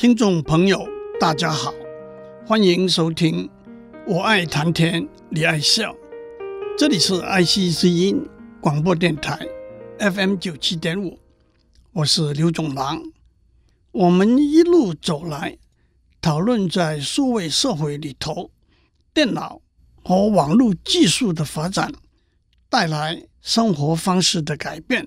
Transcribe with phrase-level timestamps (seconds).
[0.00, 0.88] 听众朋友，
[1.20, 1.74] 大家好，
[2.46, 3.46] 欢迎收听
[4.06, 5.92] 《我爱谈天你爱笑》，
[6.78, 8.26] 这里是爱惜之音
[8.62, 9.38] 广播电台
[9.98, 11.18] FM 九七点五，
[11.92, 13.02] 我是刘总郎。
[13.92, 15.58] 我们一路走来，
[16.22, 18.50] 讨论在数位社会里头，
[19.12, 19.60] 电脑
[20.02, 21.92] 和网络技术的发展
[22.70, 25.06] 带来生活方式的改变。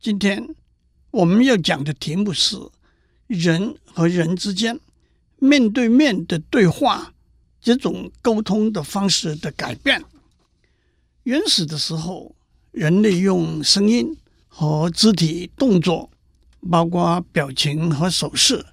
[0.00, 0.56] 今天
[1.12, 2.56] 我们要讲的题目是
[3.32, 4.78] 人和人之间
[5.38, 7.12] 面对面的对话，
[7.60, 10.04] 这种沟通的方式的改变。
[11.24, 12.34] 原始的时候，
[12.70, 14.16] 人类用声音
[14.48, 16.08] 和肢体动作。
[16.70, 18.64] 包括表情和手势，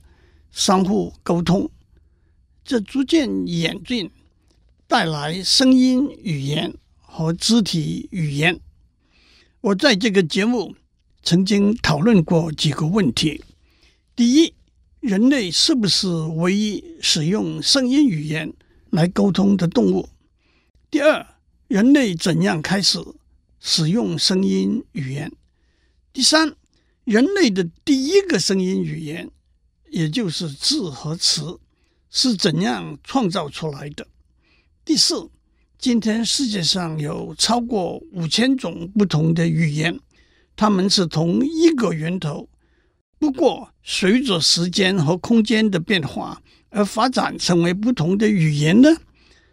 [0.51, 1.71] 相互沟通，
[2.63, 4.11] 这逐渐演进，
[4.87, 8.59] 带来声音语言和肢体语言。
[9.61, 10.75] 我在这个节目
[11.23, 13.43] 曾经讨论过几个问题：
[14.19, 14.53] 第一，
[14.99, 18.53] 人类是不是唯一使用声音语言
[18.89, 20.09] 来沟通的动物？
[20.91, 21.25] 第二，
[21.69, 22.99] 人类怎样开始
[23.61, 25.31] 使用声音语言？
[26.11, 26.53] 第三，
[27.05, 29.31] 人类的第一个声音语言，
[29.89, 31.57] 也就是字和词，
[32.11, 34.05] 是怎样创造出来的？
[34.83, 35.29] 第四，
[35.77, 39.97] 今天世界上有超过五千种不同的语言，
[40.57, 42.49] 它们是同一个源头，
[43.19, 48.89] 不过随着时间和空间的变化而发展成为不同的语言呢？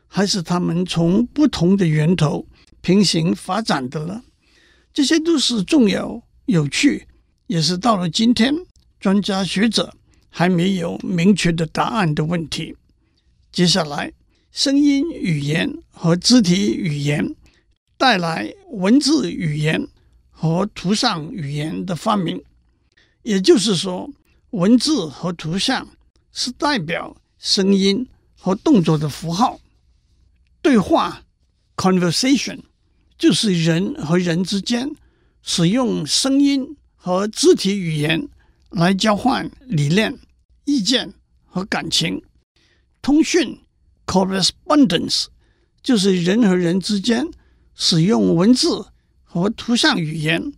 [0.06, 2.47] 还是它们从不同的源头
[2.81, 4.22] 平行发展的呢？
[4.94, 7.06] 这些都是重要、有趣。
[7.48, 8.55] 也是到了今天，
[8.98, 9.94] 专家学者
[10.31, 12.77] 还没有明确的答案的问题。
[13.53, 14.12] 接下来，
[14.50, 17.34] 声音语言和肢体语言
[17.97, 19.87] 带来文字语言
[20.31, 22.42] 和图像语言的发明，
[23.27, 24.08] 也就是说，
[24.50, 25.86] 文字和图像
[26.32, 29.59] 是代表声音和动作的符号。
[30.62, 31.22] 对话
[31.76, 32.60] （conversation）
[33.19, 34.91] 就是人和人之间
[35.42, 36.76] 使用声音。
[36.98, 38.28] 和肢体语言
[38.70, 40.19] 来交换理念、
[40.65, 42.20] 意见和感情。
[43.00, 43.60] 通讯
[44.06, 45.26] （correspondence）
[45.84, 47.25] 就是人和人之间
[47.76, 48.84] 使用文字
[49.22, 50.53] 和图像语言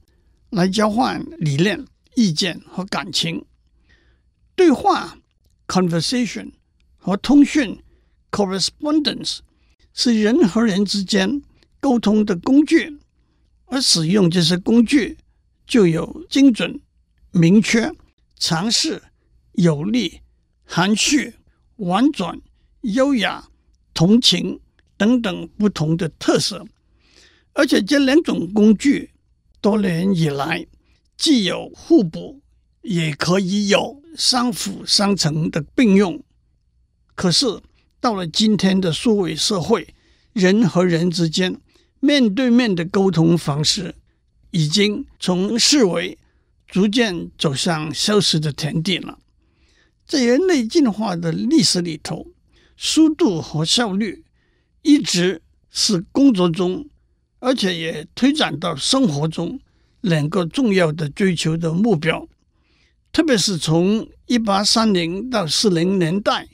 [0.48, 1.84] 来交换理念、
[2.18, 3.44] 意见和感情。
[4.56, 5.16] 对话
[5.68, 6.50] （conversation）
[6.96, 7.80] 和通讯
[8.32, 9.38] （correspondence）
[9.94, 11.40] 是人和人之间
[11.78, 12.98] 沟通的工具，
[13.66, 15.16] 而使用这些工具。
[15.64, 16.80] 就有精准、
[17.30, 17.92] 明确、
[18.38, 19.02] 尝试、
[19.52, 20.22] 有力、
[20.64, 21.34] 含蓄、
[21.76, 22.40] 婉转、
[22.80, 23.46] 优雅、
[23.92, 24.58] 同情
[24.96, 26.64] 等等不同的特色，
[27.52, 29.10] 而且这两种工具
[29.60, 30.66] 多年以来
[31.18, 32.40] 既有互补，
[32.82, 36.22] 也可以有相辅相成的并用。
[37.16, 37.60] 可是
[38.00, 39.92] 到了今天的数位社会，
[40.32, 41.60] 人和人之间
[41.98, 43.96] 面对面的沟通方式，
[44.52, 46.16] 已经从视为
[46.68, 49.18] 逐渐走向消失的田地了。
[50.06, 52.28] 在人类进化的历史里头，
[52.76, 54.24] 速度和效率
[54.82, 56.88] 一直是工作中，
[57.40, 59.58] 而且也推展到生活中
[60.00, 62.28] 两个重要的追求的目标。
[63.10, 66.48] 特别是从一八三零到四零年代，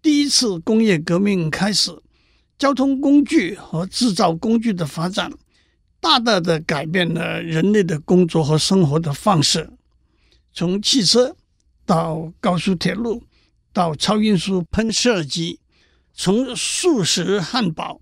[0.00, 1.90] 第一次工业革命开始，
[2.58, 5.32] 交通工具和制造工具的发展。
[6.00, 9.70] 大大的改变了人类的工作和生活的方式，
[10.50, 11.36] 从汽车
[11.84, 13.22] 到高速铁路，
[13.70, 15.60] 到超音速喷射机，
[16.14, 18.00] 从速食汉堡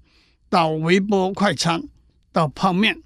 [0.49, 1.83] 到微波快餐，
[2.31, 3.03] 到泡面，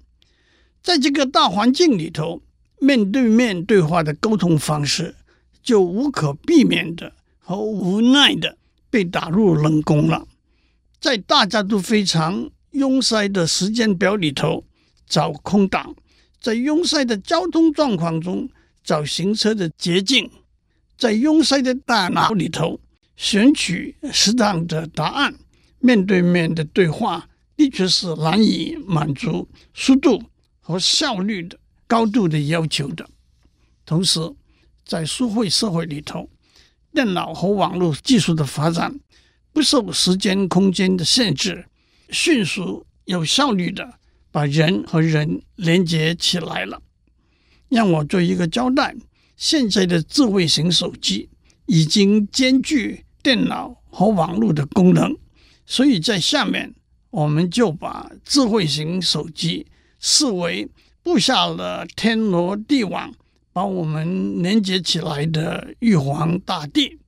[0.83, 2.43] 在这个大环境里头，
[2.79, 5.15] 面对面对话的沟通方式
[5.63, 8.57] 就无可避免的和无奈的
[8.91, 10.27] 被打入冷宫了。
[10.99, 14.65] 在大家都非常拥塞的时间表里头。
[15.05, 15.93] 找空档，
[16.41, 18.49] 在拥塞的交通状况中
[18.83, 20.27] 找行车的捷径，
[20.97, 22.79] 在拥塞的大脑里头
[23.15, 25.35] 选取适当的答案。
[25.79, 30.23] 面对面的对话的确是难以满足速度
[30.63, 33.07] 和效率的高度的要求的。
[33.85, 34.19] 同时，
[34.83, 36.27] 在社会社会里头，
[36.91, 38.99] 电脑和网络技术的发展
[39.51, 41.65] 不受时间空间的限制，
[42.09, 43.99] 迅速有效率的。
[44.33, 46.81] 把人和人连接起来了。
[47.69, 48.95] 让我做一个交代：
[49.37, 51.29] 现在的智慧型手机
[51.67, 55.15] 已经兼具电脑和网络的功能，
[55.67, 56.73] 所以在下面
[57.11, 59.67] 我们就把智慧型手机
[60.05, 60.69] 视为
[61.01, 63.13] 布下了天罗地网、
[63.53, 66.99] 把我们连接起来的玉皇大帝。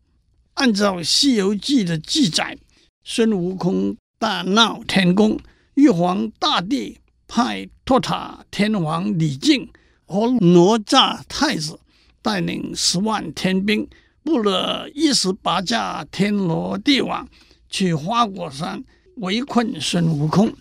[0.54, 2.58] 按照《西游记》的记载，
[3.04, 5.38] 孙悟空大闹天宫，
[5.74, 6.98] 玉皇大帝
[7.28, 9.70] 派托塔天王李靖
[10.06, 11.78] 和哪吒太子
[12.22, 13.86] 带领十万天兵，
[14.24, 17.28] 布了一十八架天罗地网，
[17.70, 18.82] 去花果山
[19.18, 20.54] 围困孙悟空。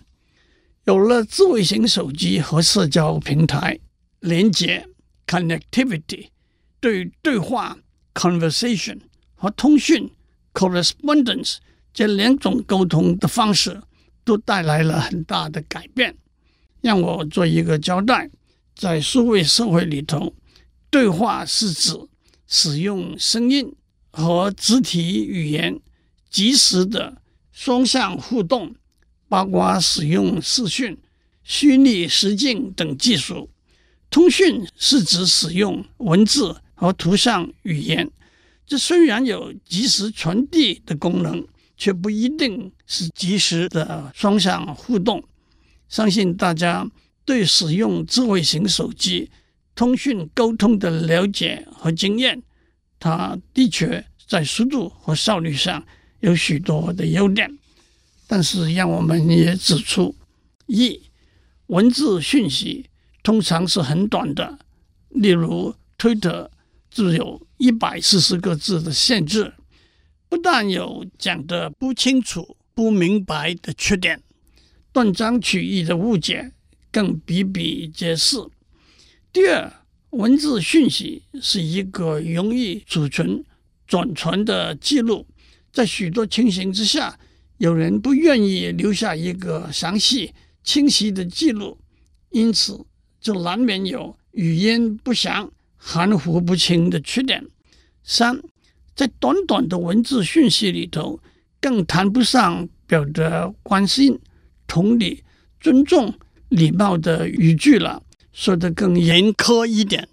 [0.85, 3.79] 有了智慧型手机和社交平台
[4.19, 4.87] 连接
[5.25, 6.27] （connectivity），
[6.79, 7.77] 对对话
[8.13, 8.99] （conversation）。
[9.33, 10.09] 和通讯
[10.53, 11.57] （correspondence）
[11.93, 13.81] 这两种沟通的方式
[14.23, 16.15] 都带来了很大的改变。
[16.81, 18.29] 让我做一个交代：
[18.75, 20.35] 在数位社会里头，
[20.91, 21.93] 对话是指
[22.47, 23.75] 使用声音
[24.11, 25.79] 和肢体语言
[26.29, 27.21] 及时的
[27.51, 28.75] 双向互动，
[29.35, 30.97] 包括使用视讯、
[31.43, 33.49] 虚拟实境等技术；
[34.09, 38.09] 通讯是指使用文字和图像语言。
[38.65, 41.45] 这虽然有即时传递的功能，
[41.75, 45.21] 却不一定是即时的双向互动。
[45.89, 46.89] 相信大家
[47.25, 49.29] 对使用智慧型手机
[49.75, 52.41] 通讯沟通的了解和经验，
[52.97, 55.85] 它的确在速度和效率上
[56.21, 57.53] 有许多的优点。
[58.27, 60.15] 但是，让我们也指出：
[60.67, 61.01] 一、
[61.67, 62.85] 文字讯息
[63.23, 64.59] 通常是很短的，
[65.09, 66.51] 例如推特。
[66.91, 69.53] 只有一百四十个字的限制，
[70.29, 74.23] 不但有讲得不清楚、不明白的缺点，
[74.93, 76.53] 断章取义的误解
[76.93, 78.37] 更比比皆是。
[79.33, 79.69] 第二，
[80.11, 83.43] 文字讯息是一个容易储存、
[83.85, 85.27] 转传的记录，
[85.73, 87.19] 在许多情形之下，
[87.57, 91.77] 有人不愿意留下一个详细、清晰的记录，
[92.31, 92.85] 因此
[93.19, 95.51] 就难免有语音不详。
[95.77, 97.45] 含糊不清的缺点。
[98.03, 98.41] 三，
[98.95, 101.19] 在短短的文字讯息里头，
[101.61, 104.19] 更谈不上表达关心、
[104.65, 105.23] 同理、
[105.59, 106.11] 尊重、
[106.49, 108.01] 礼貌的语句了。
[108.33, 110.09] 说得更严苛一点，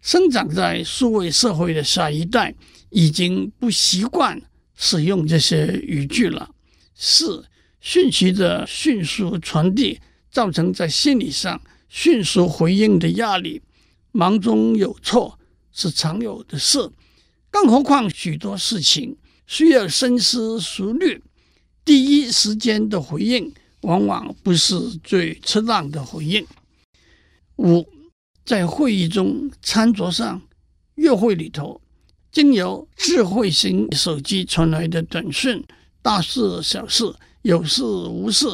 [0.00, 2.54] 生长在数位社会的下一代
[2.90, 4.40] 已经不习惯
[4.76, 6.48] 使用这些语句了。
[7.00, 7.44] 四，
[7.80, 10.00] 讯息的迅速传递，
[10.32, 13.62] 造成在心理上迅速回应的压力。
[14.10, 15.38] 忙中有错
[15.70, 16.90] 是常有的事，
[17.50, 19.16] 更何况许多事情
[19.46, 21.22] 需要深思熟虑，
[21.84, 26.44] 第一时间的回应往往不是最恰当的回应。
[27.58, 27.88] 五，
[28.44, 30.42] 在会议中、餐桌上、
[30.96, 31.80] 约会里头，
[32.32, 35.62] 经由智慧型手机传来的短讯，
[36.08, 37.04] 大事小事、
[37.42, 38.46] 有事无事，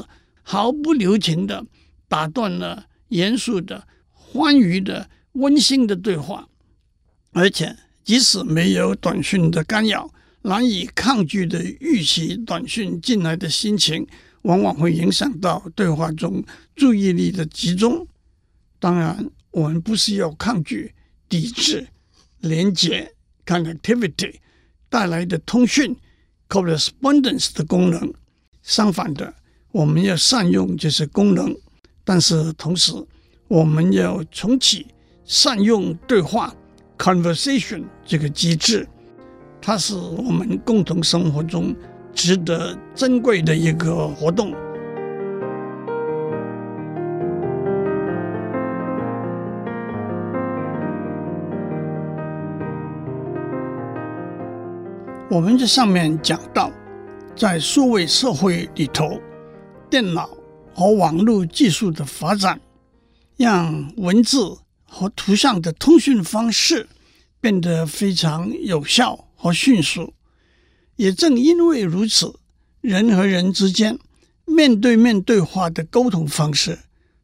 [0.42, 1.64] 毫不留情地
[2.08, 5.08] 打断了严肃的、欢愉的。
[5.34, 6.48] 温馨的对话，
[7.32, 10.10] 而且即使没有短讯的干扰，
[10.42, 14.04] 难以抗拒的预期短讯进来的心情，
[14.42, 16.42] 往往会影响到对话中
[16.74, 18.06] 注意力的集中。
[18.80, 20.92] 当然，我们不是要抗拒、
[21.28, 21.86] 抵制、
[22.38, 23.14] 连接
[23.46, 24.36] （connectivity）
[24.88, 25.96] 带来的通讯
[26.54, 28.12] （correspondence） 的功能。
[28.62, 29.34] 相反的，
[29.72, 31.52] 我们要善用这些功能，
[32.04, 32.92] 但是同时，
[33.48, 34.86] 我们要重启。
[35.24, 36.54] 善用对话
[36.96, 38.86] （conversation） 这个机制，
[39.60, 41.74] 它是我们共同生活中
[42.14, 44.54] 值得珍贵的一个活动。
[55.34, 56.70] 我们这上面讲到，
[57.34, 59.20] 在数位社会里头，
[59.90, 60.30] 电脑
[60.72, 62.60] 和网络技术的发展，
[63.36, 64.56] 让文字。
[64.86, 66.88] 和图像的通讯方式
[67.40, 70.14] 变得非常有效和迅速，
[70.94, 72.32] 也正因为如此，
[72.80, 73.98] 人和人之间
[74.44, 76.78] 面对面对话的沟通方式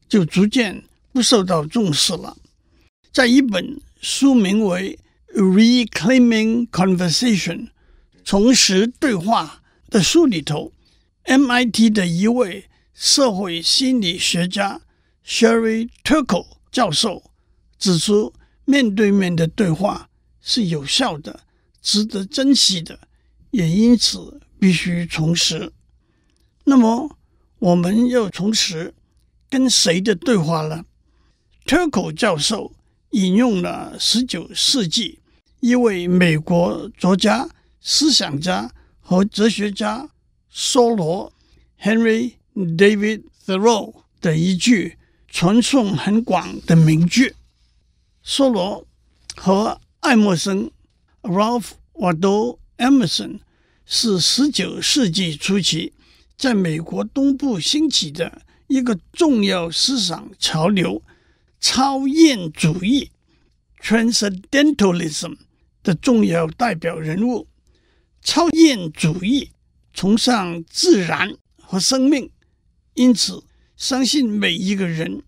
[0.08, 2.36] 就逐渐不受到重视了。
[3.12, 4.98] 在一本书名为
[5.40, 7.56] 《Reclaiming Conversation》
[8.30, 10.72] 重拾对话的书里头
[11.24, 14.82] ，MIT 的一位社会心理学家
[15.26, 17.32] Sherry Turkle 教授。
[17.76, 18.32] 指出，
[18.64, 20.08] 面对面的对话
[20.40, 21.40] 是有效的，
[21.82, 23.00] 值得珍惜的，
[23.50, 25.72] 也因此必须重拾。
[26.62, 27.16] 那么，
[27.58, 28.94] 我们要重拾
[29.48, 30.84] 跟谁的对话呢
[31.66, 32.76] ？Turkle 教授
[33.10, 35.18] 引用了十九世纪
[35.58, 37.48] 一位美国作家、
[37.80, 38.70] 思想家
[39.00, 40.10] 和哲学家
[40.52, 41.32] 梭罗
[41.80, 47.34] （Henry David Thoreau） 的一句传颂很广的名句。
[48.24, 48.86] 梭罗
[49.36, 50.70] 和爱默生
[51.22, 53.40] （Ralph Waldo Emerson）
[53.86, 55.94] 是十九世纪初期
[56.36, 61.02] 在美国东部兴起的一个重要思想潮流——
[61.58, 63.10] 超验主义
[63.82, 65.38] （Transcendentalism）
[65.82, 67.49] 的重要代表人物。
[68.22, 69.50] 超验主义
[69.92, 72.30] 崇尚自然和生命，
[72.94, 73.42] 因此
[73.76, 75.22] 相信每一个人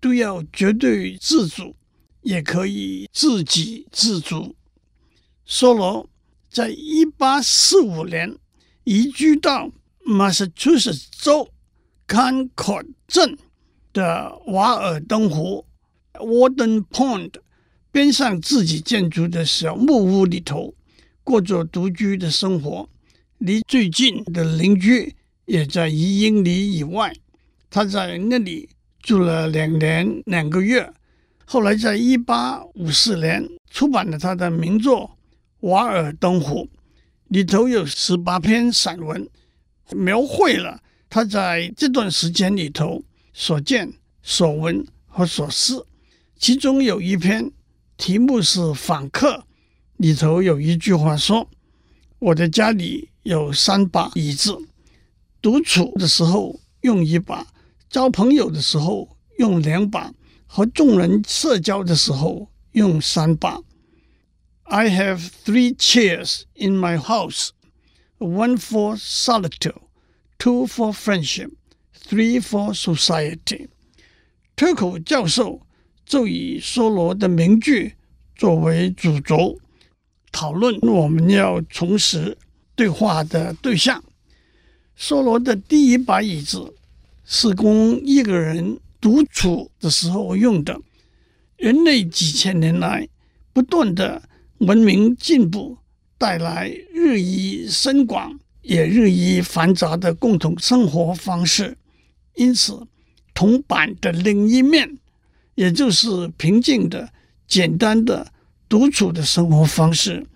[0.00, 1.76] 都要绝对自主。
[2.24, 4.56] 也可以自给自足。
[5.46, 6.08] 梭罗
[6.48, 8.38] 在一八四五年
[8.84, 9.70] 移居到
[10.06, 11.50] Massachusetts 州
[12.08, 13.36] Concord 镇
[13.92, 15.66] 的瓦尔登湖
[16.14, 17.32] （Walden Pond）
[17.92, 20.72] 边上自己建筑的小木屋里头，
[21.24, 22.88] 过着独居的生活。
[23.38, 25.16] 离最近的邻居
[25.46, 27.12] 也在一英里以外。
[27.68, 28.68] 他在那里
[29.02, 30.88] 住了两年两个月。
[31.44, 35.10] 后来，在一八五四年出版了他的名作
[35.68, 36.64] 《瓦尔登湖》，
[37.28, 39.28] 里头有十八篇散文，
[39.90, 43.02] 描绘了他在这段时间里头
[43.34, 45.86] 所见所闻和所思。
[46.38, 47.50] 其中有一篇
[47.96, 49.32] 题目是《访客》，
[49.97, 54.57] 里头有一句话说：“我的家里有三把椅子，
[55.41, 57.47] 独处的时候用一把，
[57.89, 60.13] 交朋友的时候用两把。”
[60.51, 63.61] 和众人社交的时候用三把。
[64.63, 67.49] I have three chairs in my house,
[68.17, 69.75] one for solitude,
[70.39, 71.51] two for friendship,
[71.93, 73.67] three for society。
[74.55, 75.61] 脱口教授
[76.03, 77.93] 就以梭罗的名句
[78.35, 79.59] 作为主轴，
[80.34, 82.36] 讨论我们要重拾
[82.74, 84.02] 对话的对象。
[84.98, 86.74] 梭罗的第一把椅子
[87.24, 88.78] 是供一个人。
[89.04, 90.80] 独处的时候用的，
[91.58, 93.06] 人类几千年来
[93.52, 94.22] 不断的
[94.60, 95.76] 文明进步，
[96.16, 101.76] 带来日益深广也日益繁杂的共同生活方式。
[102.36, 102.86] 因此，
[103.34, 104.96] 铜板的另一面，
[105.54, 107.10] 也就是平静的、
[107.46, 108.32] 简单的
[108.74, 110.26] 独处的生活方式，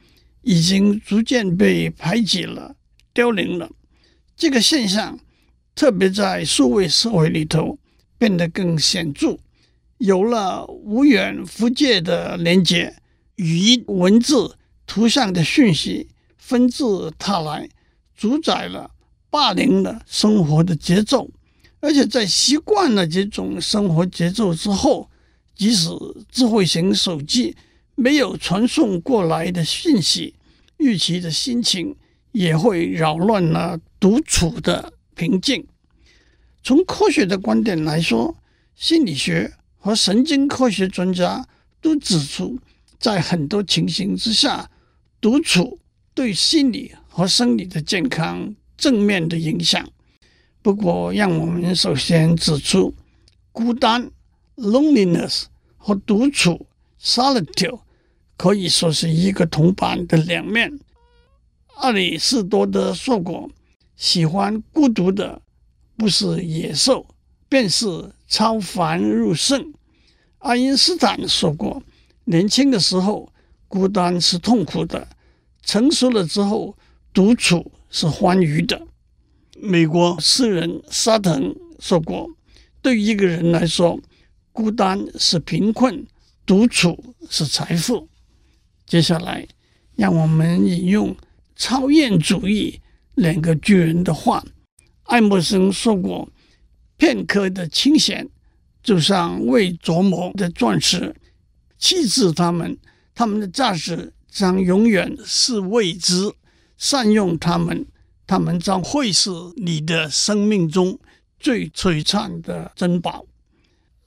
[0.42, 2.76] 已经逐渐被排挤了、
[3.12, 3.68] 凋零了。
[4.36, 5.18] 这个现象，
[5.74, 7.76] 特别在数位社会里头。
[8.16, 9.38] 变得更显著，
[9.98, 12.96] 有了无远弗届的连接，
[13.36, 16.84] 语音、文字、图像的讯息纷至
[17.18, 17.68] 沓来，
[18.16, 18.90] 主宰了、
[19.30, 21.28] 霸凌了生活的节奏。
[21.80, 25.08] 而且在习惯了这种生活节奏之后，
[25.54, 25.88] 即使
[26.30, 27.56] 智慧型手机
[28.00, 30.36] 没有传送过来的讯息，
[30.76, 31.96] 预期的心情
[32.30, 35.66] 也会扰乱了独处的平静。
[36.62, 38.36] 从科学的观点来说，
[38.76, 41.44] 心理学和神经科学专家
[41.80, 42.60] 都指出，
[43.00, 44.70] 在很多情形之下，
[45.20, 45.80] 独处
[46.14, 49.84] 对心理和生理的健康正面的影响。
[50.62, 52.94] 不过，让我们首先指出，
[53.50, 54.08] 孤单
[54.56, 56.68] （loneliness） 和独处
[57.02, 57.80] （solitude）
[58.38, 60.78] 可以说是一个铜板的两面。
[61.82, 63.50] 亚里士多德说过
[63.96, 65.42] ：“喜欢孤独的。”
[65.98, 67.04] 不是野兽，
[67.48, 69.74] 便是超凡入圣。
[70.38, 71.82] 爱因斯坦说过
[72.26, 73.32] ：“年轻的时候，
[73.66, 75.08] 孤单是痛苦的；
[75.64, 76.78] 成熟了之后，
[77.12, 78.86] 独处是欢愉的。”
[79.60, 82.30] 美国诗人沙腾说过
[82.80, 83.98] ：“对一个人来说，
[84.52, 86.06] 孤单是贫困，
[86.46, 88.08] 独处是财富。”
[88.88, 89.46] 接下来，
[89.96, 91.14] 让我们引用
[91.54, 92.80] “超验主义”
[93.16, 94.42] 两个巨人的话。
[95.02, 96.26] 爱默生说过
[96.96, 98.30] ：“片刻的清闲，
[98.82, 101.14] 就像未琢磨的钻石，
[101.78, 102.78] 弃置它们，
[103.14, 106.30] 它们的价值将永远是未知；
[106.78, 107.86] 善用它们，
[108.26, 110.98] 它们将会是你的生命中
[111.38, 113.26] 最璀璨的珍宝。”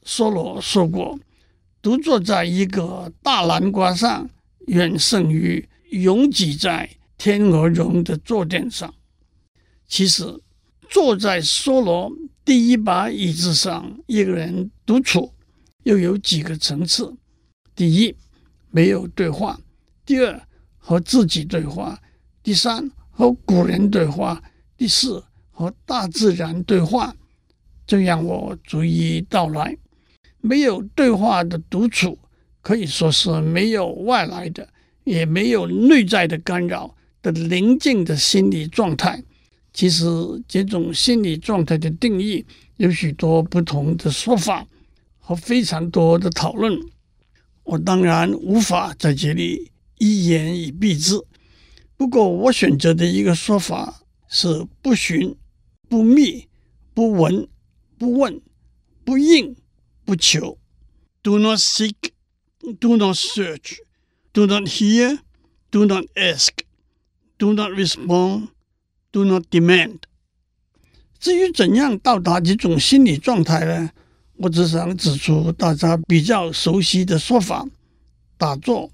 [0.04, 1.20] 梭罗说过
[1.84, 4.28] ：“独坐在一个大南瓜上，
[4.68, 8.94] 远胜于拥挤在天鹅绒的坐垫上。”
[9.88, 10.42] 其实。
[10.94, 12.12] 坐在梭罗
[12.44, 15.34] 第一把椅子上，一个人独处，
[15.84, 17.16] 又有几个层次：
[17.74, 18.14] 第一，
[18.72, 19.58] 没有对话；
[20.06, 20.46] 第二，
[20.78, 21.96] 和自己对话；
[22.44, 24.38] 第三，和古人对话；
[24.76, 27.16] 第四，和大自然对话。
[27.88, 29.78] 这让我逐一道来。
[30.42, 32.20] 没有对话的独处，
[32.62, 34.68] 可以说是没有外来的，
[35.04, 39.24] 也没有内在的干扰的宁静的心理状态。
[39.74, 40.06] 其实，
[40.48, 42.46] 这种心理状态的定义
[42.78, 44.68] 有许多不同的说法
[45.18, 46.78] 和非常多的讨论。
[47.64, 51.20] 我当然无法在这里一言以蔽之。
[51.96, 55.36] 不过，我选择的一个说法是：不寻、
[55.88, 56.48] 不觅、
[56.94, 57.48] 不闻、
[57.98, 58.42] 不问、
[59.06, 59.56] 不应、
[60.04, 60.58] 不求。
[61.22, 61.94] Do not seek,
[62.80, 63.80] do not search,
[64.34, 65.20] do not hear,
[65.72, 66.50] do not ask,
[67.38, 68.50] do not respond,
[69.12, 70.00] do not demand。
[71.20, 73.92] 至于怎样到达这种心理状态呢？
[74.38, 77.64] 我只想指出大家比较熟悉的说法：
[78.38, 78.90] 打坐、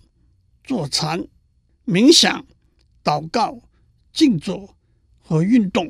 [0.63, 1.25] 坐禅、
[1.85, 2.45] 冥想、
[3.01, 3.61] 祷告、
[4.11, 4.75] 静坐
[5.19, 5.89] 和运动。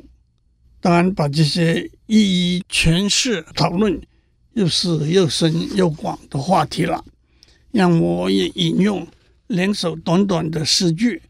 [0.80, 4.00] 当然，把这些一一诠释讨论，
[4.52, 7.04] 又是又深又广的话题了。
[7.70, 9.06] 让我也引用
[9.46, 11.22] 两首短短的诗句，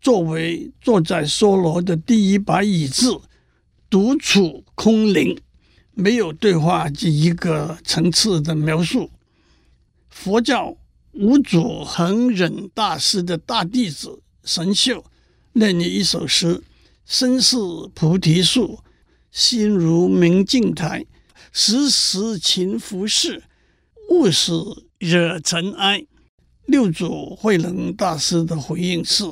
[0.00, 3.20] 作为坐在梭罗的第一把椅子，
[3.88, 5.38] 独处空灵。
[5.94, 9.10] 没有对话这一个层次的描述。
[10.08, 10.74] 佛教
[11.12, 15.04] 五祖恒忍大师的大弟子神秀
[15.52, 16.62] 念你一首诗
[17.04, 17.58] ：“身似
[17.94, 18.80] 菩提树，
[19.30, 21.04] 心如明镜台，
[21.52, 23.42] 时时勤拂拭，
[24.08, 24.52] 勿使
[25.02, 26.06] 惹尘埃。”
[26.66, 29.24] 六祖慧能大师的回应是：“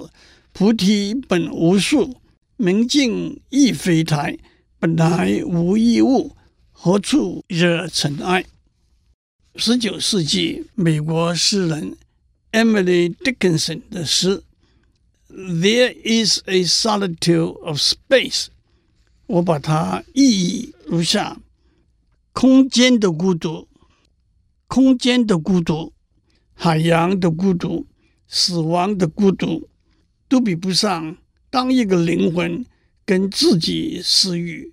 [0.53, 2.17] 菩提本无树，
[2.57, 4.37] 明镜亦非台，
[4.79, 6.37] 本来无一物。”
[6.73, 8.45] 何处惹尘埃？
[9.55, 11.97] 十九世纪美国诗人
[12.53, 14.43] Emily Dickinson 的诗
[15.29, 18.47] ：“There is a solitude of space。”
[19.27, 21.39] 我把它意译如下：
[22.33, 23.69] 空间的孤独，
[24.71, 25.93] 空间的孤独，
[26.55, 27.89] 海洋的孤独，
[28.29, 29.69] 死亡的孤独，
[30.29, 31.17] 都比不上
[31.50, 32.65] 当一个灵魂
[33.05, 34.71] 跟自己私语。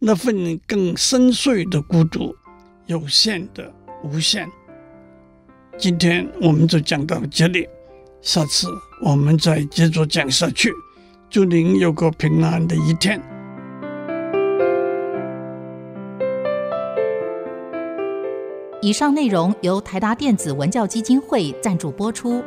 [0.00, 2.34] 那份更深邃的孤独，
[2.86, 4.50] 有限的无限。
[5.78, 7.68] 今天我们就讲到这里，
[8.20, 8.66] 下次
[9.04, 10.72] 我们再接着讲下去。
[11.30, 13.37] 祝您有个平安的一天。
[18.80, 22.40] 以上内容由台达电子文教基金会赞助播出。